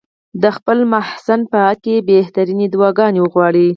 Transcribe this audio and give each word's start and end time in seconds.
د 0.43 0.45
خپل 0.57 0.77
محسن 0.93 1.39
په 1.51 1.57
حق 1.65 1.77
کې 1.83 2.05
بهترینې 2.09 2.67
دعاګانې 2.73 3.19
وغواړي. 3.21 3.67